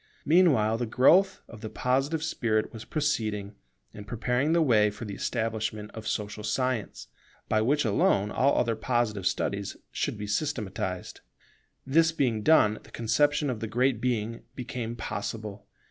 Meanwhile, 0.25 0.79
the 0.79 0.87
growth 0.87 1.41
of 1.47 1.61
the 1.61 1.69
Positive 1.69 2.23
spirit 2.23 2.73
was 2.73 2.85
proceeding, 2.85 3.53
and 3.93 4.07
preparing 4.07 4.51
the 4.51 4.59
way 4.63 4.89
for 4.89 5.05
the 5.05 5.13
establishment 5.13 5.91
of 5.93 6.07
Social 6.07 6.43
Science, 6.43 7.07
by 7.47 7.61
which 7.61 7.85
alone 7.85 8.31
all 8.31 8.57
other 8.57 8.75
Positive 8.75 9.27
studies 9.27 9.77
should 9.91 10.17
be 10.17 10.25
systematized. 10.25 11.21
This 11.85 12.11
being 12.11 12.41
done, 12.41 12.79
the 12.81 12.89
conception 12.89 13.47
of 13.51 13.59
the 13.59 13.67
Great 13.67 14.01
Being 14.01 14.41
became 14.55 14.95
possible. 14.95 15.67